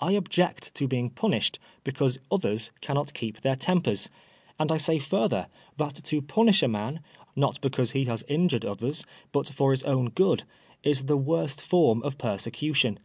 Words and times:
I 0.00 0.12
object 0.12 0.74
to 0.76 0.88
being 0.88 1.10
punished 1.10 1.58
because 1.84 2.18
others 2.30 2.70
cannot 2.80 3.12
keep 3.12 3.42
their 3.42 3.54
tempers; 3.54 4.08
and 4.58 4.72
I 4.72 4.78
say 4.78 4.98
further, 4.98 5.48
that 5.76 5.96
to 6.04 6.22
punish 6.22 6.62
a 6.62 6.68
man, 6.68 7.00
not 7.36 7.60
because 7.60 7.90
he 7.90 8.06
has 8.06 8.24
injured 8.28 8.64
others, 8.64 9.04
but 9.30 9.50
for 9.50 9.72
his 9.72 9.84
own 9.84 10.08
good, 10.08 10.44
is 10.82 11.04
the 11.04 11.18
worst 11.18 11.60
form 11.60 12.02
of 12.02 12.16
persecution. 12.16 12.98